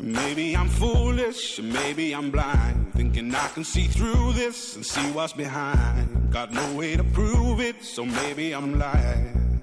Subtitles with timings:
[0.00, 2.92] Maybe I'm foolish, maybe I'm blind.
[2.92, 6.30] Thinking I can see through this and see what's behind.
[6.30, 9.62] Got no way to prove it, so maybe I'm lying.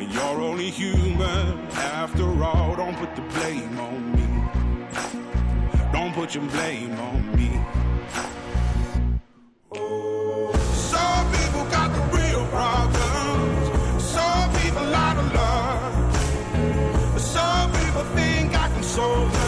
[0.00, 2.76] and you're only human after all.
[2.76, 4.28] Don't put the blame on me.
[5.92, 7.48] Don't put your blame on me.
[18.98, 19.47] Some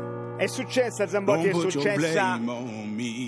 [0.41, 2.39] È successa, Zambotti, è successa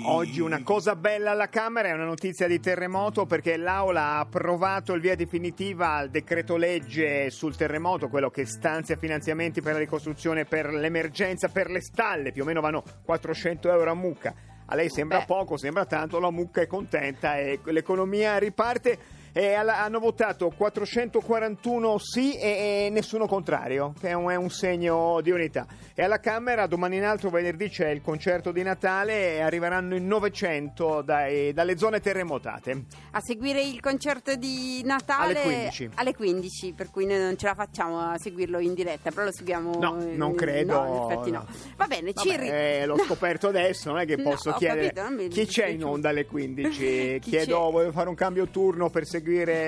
[0.06, 4.94] oggi una cosa bella alla Camera, è una notizia di terremoto perché l'Aula ha approvato
[4.94, 10.44] il via definitiva al decreto legge sul terremoto, quello che stanzia finanziamenti per la ricostruzione,
[10.44, 14.34] per l'emergenza, per le stalle, più o meno vanno 400 euro a mucca.
[14.66, 15.26] A lei sembra Beh.
[15.26, 18.98] poco, sembra tanto, la mucca è contenta e l'economia riparte.
[19.36, 24.48] E alla- hanno votato 441 sì e, e nessuno contrario, che è un, è un
[24.48, 25.66] segno di unità.
[25.92, 30.06] E alla Camera domani in altro venerdì c'è il concerto di Natale e arriveranno in
[30.06, 32.84] 900 dai- dalle zone terremotate.
[33.10, 35.90] A seguire il concerto di Natale Alle 15.
[35.94, 39.32] alle 15, per cui noi non ce la facciamo a seguirlo in diretta, però lo
[39.32, 39.78] seguiamo.
[39.80, 41.38] No, non credo, No, in effetti no.
[41.38, 41.46] no.
[41.76, 43.02] Va bene, ci ri- eh, l'ho No.
[43.02, 46.10] scoperto adesso, non è che No, posso ho chiedere capito, mi chi c'è in onda
[46.10, 47.18] alle 15.
[47.24, 47.72] Chi Chiedo, c'è?
[47.72, 49.22] voglio fare un cambio turno per seguire.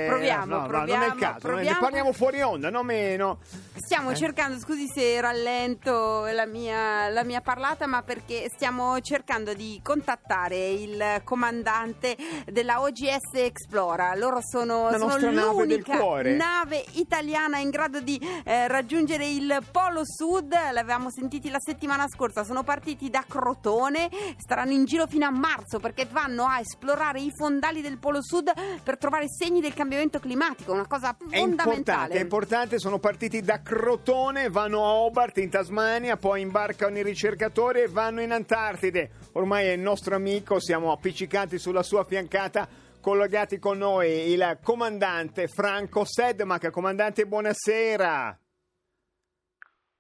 [0.07, 1.79] Proviamo, no, no, non è proviamo, il caso, è- ne proviamo.
[1.81, 3.39] parliamo fuori onda, no meno.
[3.75, 4.15] Stiamo Eh?
[4.17, 10.69] cercando, scusi se rallento la mia, la mia parlata, ma perché stiamo cercando di contattare
[10.71, 12.17] il comandante
[12.47, 14.15] della OGS Explora.
[14.15, 16.35] Loro sono, La sono nave l'unica cuore.
[16.37, 20.51] nave italiana in grado di eh, raggiungere il Polo Sud.
[20.73, 24.09] L'avevamo sentiti la settimana scorsa, sono partiti da Crotone,
[24.39, 28.51] staranno in giro fino a marzo perché vanno a esplorare i fondali del Polo Sud
[28.83, 32.15] per trovare segni del cambiamento climatico, una cosa È importante, fondamentale.
[32.15, 37.83] è importante, sono partiti da Crotone, vanno a Hobart in Tasmania, poi imbarcano i ricercatori
[37.83, 39.11] e vanno in Antartide.
[39.33, 42.69] Ormai è il nostro amico, siamo appiccicati sulla sua fiancata,
[43.01, 46.71] collegati con noi il comandante Franco Sedmac.
[46.71, 48.39] Comandante, buonasera.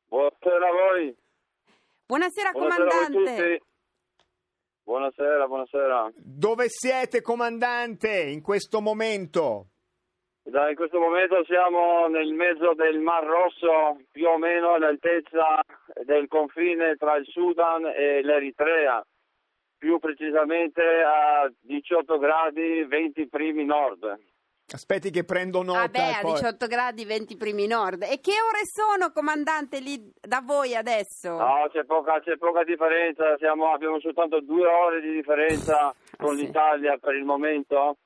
[0.08, 1.16] Buonasera a voi.
[2.04, 3.60] Buonasera, Buonasera a voi comandante.
[4.86, 6.12] Buonasera, buonasera.
[6.14, 9.66] Dove siete, comandante, in questo momento?
[10.44, 15.60] Da, in questo momento siamo nel mezzo del Mar Rosso, più o meno all'altezza
[16.04, 19.04] del confine tra il Sudan e l'Eritrea,
[19.76, 24.16] più precisamente a 18 gradi 20 primi nord.
[24.72, 25.82] Aspetti che prendo nota.
[25.82, 28.02] Ah beh, e a poi- 18 gradi 20 primi nord.
[28.02, 31.30] E che ore sono, comandante, lì da voi adesso?
[31.36, 36.36] No, c'è poca, c'è poca differenza, siamo- abbiamo soltanto due ore di differenza con Ah,
[36.36, 36.46] sì.
[36.46, 37.98] l'Italia per il momento,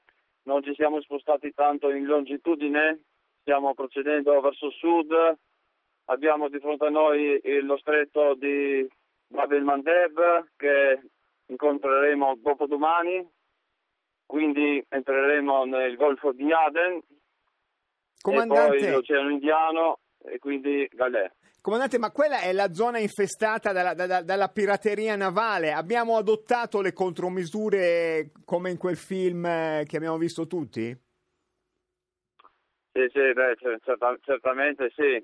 [0.43, 3.05] non ci siamo spostati tanto in longitudine,
[3.41, 5.11] stiamo procedendo verso sud,
[6.07, 8.87] abbiamo di fronte a noi lo stretto di
[9.29, 11.01] Bab el Mandeb che
[11.47, 13.27] incontreremo dopodomani,
[14.31, 21.29] quindi entreremo nel Golfo di Aden e poi Comandante, l'Oceano Indiano e quindi Galè.
[21.61, 25.73] comandante, ma quella è la zona infestata dalla, da- da- dalla pirateria navale.
[25.73, 30.97] Abbiamo adottato le contromisure come in quel film eh, che abbiamo visto tutti?
[32.93, 35.21] Sì, sì, beh, cer- certa- certamente sì.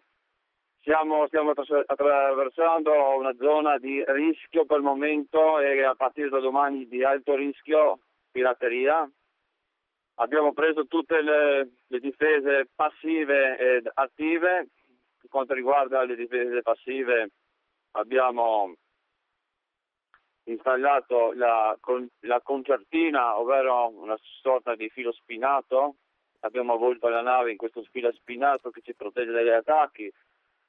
[0.83, 6.41] Siamo, stiamo attra- attraversando una zona di rischio per il momento e a partire da
[6.41, 8.01] domani di alto rischio
[8.37, 9.11] pirateria.
[10.19, 14.69] Abbiamo preso tutte le, le difese passive ed attive.
[15.19, 17.31] Per quanto riguarda le difese passive
[17.93, 18.75] abbiamo
[20.45, 21.77] installato la,
[22.21, 25.97] la concertina, ovvero una sorta di filo spinato.
[26.41, 30.13] Abbiamo avvolto la nave in questo filo spinato che ci protegge dagli attacchi,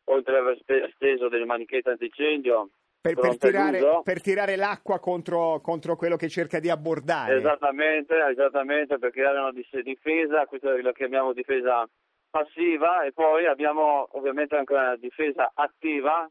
[0.06, 2.70] oltre ad aver steso delle manichette antincendio.
[3.14, 7.38] Per, per tirare, per tirare l'acqua contro, contro quello che cerca di abbordare.
[7.38, 11.88] Esattamente, esattamente, per creare una difesa, questa la chiamiamo difesa
[12.30, 16.30] passiva e poi abbiamo ovviamente anche una difesa attiva,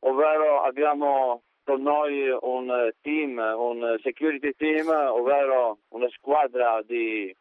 [0.00, 7.34] ovvero abbiamo con noi un team, un security team, ovvero una squadra di,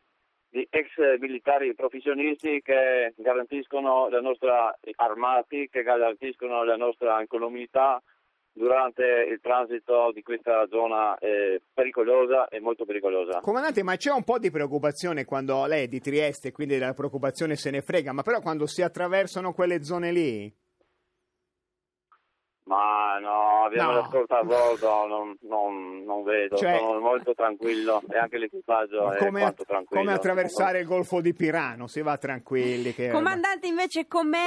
[0.49, 0.89] di ex
[1.19, 8.01] militari professionisti che garantiscono la nostra armati, che garantiscono la nostra incolumità
[8.53, 13.39] durante il transito di questa zona eh, pericolosa e molto pericolosa.
[13.39, 17.55] Comandante, ma c'è un po' di preoccupazione quando lei è di Trieste, quindi della preoccupazione
[17.55, 20.60] se ne frega, ma però quando si attraversano quelle zone lì?
[22.71, 23.97] Ma no, abbiamo No.
[23.97, 29.07] la scorta a bordo, non, non- non vedo, Cioè- sono molto tranquillo e anche l'equipaggio
[29.07, 30.01] Ma è come, quanto tranquillo.
[30.01, 31.87] come attraversare il Golfo di Pirano?
[31.87, 32.93] Si va tranquilli.
[32.93, 33.09] Che...
[33.09, 34.37] Comandante, invece, com'è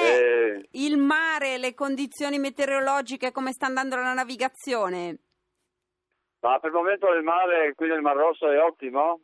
[0.56, 5.19] Eh, il mare, le condizioni meteorologiche, come sta andando la navigazione?
[6.41, 9.20] ma per il momento il mare qui nel Mar Rosso è ottimo,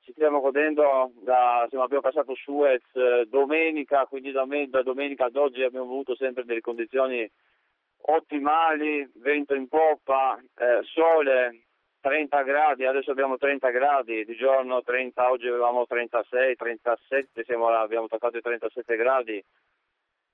[0.00, 5.24] ci stiamo godendo, da, insomma, abbiamo passato Suez eh, domenica, quindi da, me- da domenica
[5.26, 7.26] ad oggi abbiamo avuto sempre delle condizioni
[8.14, 11.64] ottimali, vento in poppa, eh, sole
[12.00, 18.08] 30 gradi, adesso abbiamo 30 gradi, di giorno 30, oggi avevamo 36, 37, siamo, abbiamo
[18.08, 19.44] toccato i 37 gradi.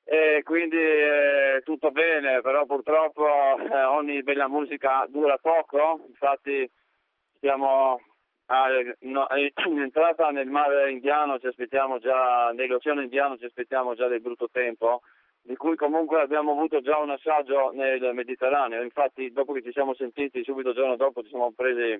[0.08, 3.26] E quindi eh, tutto bene, però purtroppo
[3.58, 6.70] eh, ogni bella musica dura poco, infatti
[7.37, 8.00] stiamo
[8.46, 8.69] a-
[9.00, 9.26] no,
[9.67, 14.49] in entrata nel mare indiano, ci aspettiamo già, nell'oceano indiano ci aspettiamo già del brutto
[14.50, 15.00] tempo,
[15.47, 19.95] di cui comunque abbiamo avuto già un assaggio nel Mediterraneo, infatti dopo che ci siamo
[19.95, 21.97] sentiti, subito il giorno dopo ci siamo presi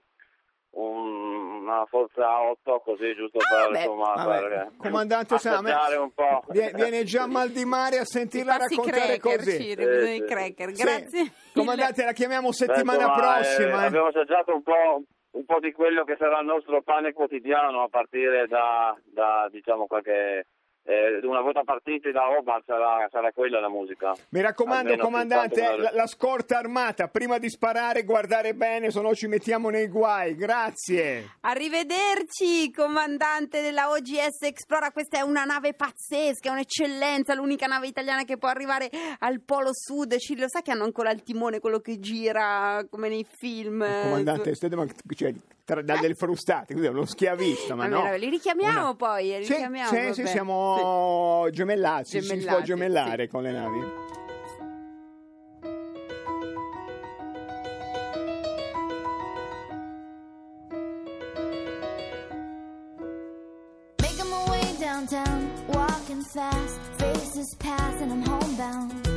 [0.71, 3.79] un- una forza 8 così giusto per, beh.
[3.79, 6.43] insomma, per eh, comandante Sam, assaggiare un po'.
[6.49, 9.63] Viene, viene già mal di mare a sentirla raccontare cracker, così.
[9.63, 10.75] Ciro, Eh, cracker.
[10.75, 10.83] Sì.
[10.83, 11.33] Grazie.
[11.55, 13.81] Comandante, la chiamiamo settimana insomma, prossima.
[13.81, 13.87] eh, eh.
[13.87, 17.89] abbiamo assaggiato un po', un po' di quello che sarà il nostro pane quotidiano a
[17.89, 20.47] partire da, da, diciamo qualche
[20.87, 24.15] eh, una volta partiti da Hobart sarà, sarà quella la musica.
[24.29, 29.13] Mi raccomando, Almeno comandante, la, la scorta armata, prima di sparare, guardare bene, se no
[29.13, 30.37] ci mettiamo nei guai.
[30.37, 31.31] Grazie.
[31.41, 34.93] Arrivederci, comandante della OGS Explora.
[34.93, 38.89] Questa è una nave pazzesca, è un'eccellenza, l'unica nave italiana che può arrivare
[39.19, 40.17] al Polo Sud.
[40.19, 43.85] Ci lo sa che hanno ancora il timone, quello che gira come nei film.
[44.03, 45.35] Comandante, state- ma- cioè,
[45.67, 48.15] tra, da del frustate, cos'è, uno schiavista, ma no.
[48.15, 50.29] li richiamiamo Una- poi, li Sì, richiamiamo, sì, sì, bene.
[50.29, 53.29] siamo gemellati, si- si può gemellare sì.
[53.29, 53.81] con le navi.
[64.03, 69.16] Making my way downtown, walking fast, faces pass, and I'm homebound.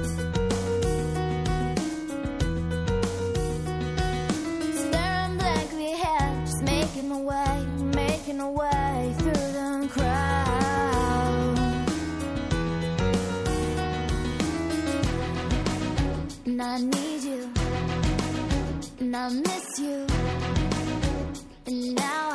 [9.17, 11.57] through the crowd.
[16.45, 17.51] And I need you,
[18.99, 20.07] and I miss you,
[21.65, 22.28] and now.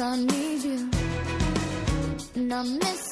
[0.00, 0.90] I need you,
[2.36, 3.07] and I miss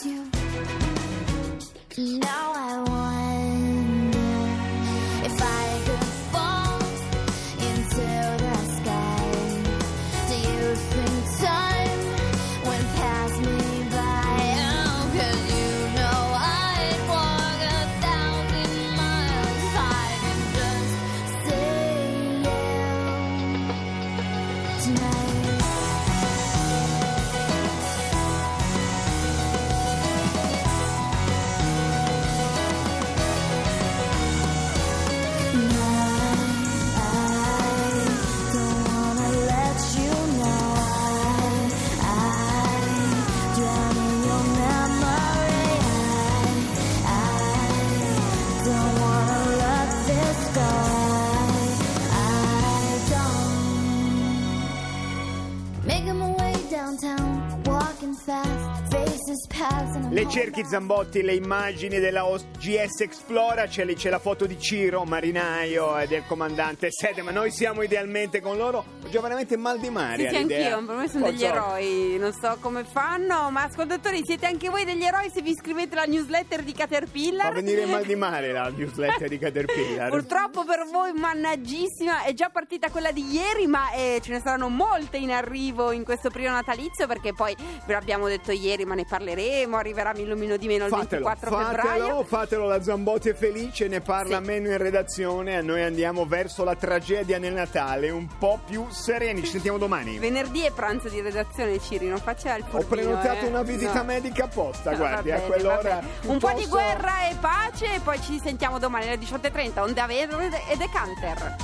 [60.37, 60.65] cerchi.
[60.67, 66.07] Zambotti, le immagini della OGS Explora, c'è, lì- c'è la foto di Ciro, marinaio e
[66.07, 68.85] del comandante Sede, ma noi siamo idealmente con loro.
[69.03, 70.25] Ho già veramente mal di mare.
[70.25, 74.23] Sì, sì, anch'io, per me sono degli Forza- eroi, non so come fanno, ma ascoltatori
[74.25, 77.47] siete anche voi degli eroi se vi iscrivete alla newsletter di Caterpillar.
[77.47, 80.11] Fa venire mal di mare la newsletter di Caterpillar.
[80.11, 84.69] Purtroppo per voi, mannaggissima, è già partita quella di ieri, ma eh, ce ne saranno
[84.69, 87.55] molte in arrivo in questo periodo natalizio perché poi
[87.87, 91.83] ve l'abbiamo detto ieri, ma ne parleremo, arriverà illumino di meno il Fatelo, 24 fatelo,
[91.93, 92.25] febbraio.
[92.25, 94.45] fatelo, la Zambotti è felice, ne parla Sì.
[94.45, 99.51] meno in redazione, noi andiamo verso la tragedia nel Natale, un po' più sereni, ci
[99.53, 100.19] sentiamo domani.
[100.19, 102.87] Venerdì è pranzo di redazione, Ciri, non faccia il Ho furbino,
[103.19, 103.49] prenotato eh.
[103.49, 104.05] una visita No.
[104.05, 105.77] medica apposta, No, guardi, va a bene, quell'ora.
[105.77, 106.07] va bene.
[106.23, 110.61] Un po' di guerra e pace e poi ci sentiamo domani alle 18.30, Onda Verde
[110.69, 111.57] e Decanter.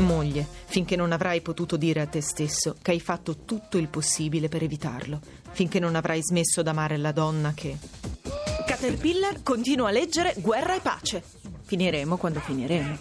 [0.00, 4.48] Moglie, finché non avrai potuto dire a te stesso che hai fatto tutto il possibile
[4.48, 5.20] per evitarlo,
[5.52, 7.76] finché non avrai smesso d'amare la donna che...
[8.66, 11.22] Caterpillar continua a leggere Guerra e pace.
[11.62, 12.98] Finiremo quando finiremo.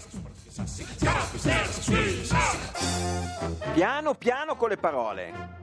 [3.74, 5.58] Piano piano con le parole.